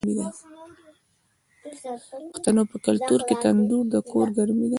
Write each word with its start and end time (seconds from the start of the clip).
د 0.17 0.23
پښتنو 2.31 2.61
په 2.71 2.77
کلتور 2.87 3.19
کې 3.27 3.35
تندور 3.43 3.85
د 3.93 3.95
کور 4.11 4.27
ګرمي 4.37 4.63
ده. 4.69 4.69